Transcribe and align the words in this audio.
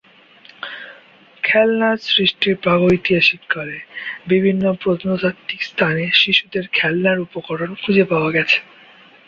খেলনার 1.43 1.97
সৃষ্টি 2.07 2.49
প্রাগৈতিহাসিক 2.63 3.41
কালে; 3.49 3.77
বিভিন্ন 4.27 4.63
প্রত্নতাত্ত্বিক 4.81 5.59
স্থানে 5.63 6.03
শিশুদের 6.13 6.65
খেলনার 6.73 7.17
উপকরণ 7.19 7.69
খুঁজে 7.81 8.05
পাওয়া 8.05 8.29
গেছে। 8.31 8.57